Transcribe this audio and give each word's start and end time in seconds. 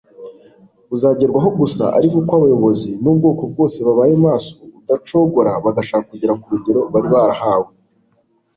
uzagerwaho 0.95 1.49
gusa 1.59 1.83
ari 1.97 2.07
uko 2.19 2.31
abayobozi 2.37 2.89
n'ubwoko 3.01 3.41
bwose 3.51 3.77
babaye 3.87 4.13
maso 4.25 4.51
udacogora 4.79 5.51
bagashaka 5.65 6.05
kugera 6.11 6.33
ku 6.41 6.45
rugero 6.53 6.79
bari 6.93 7.07
barahawe 7.13 7.71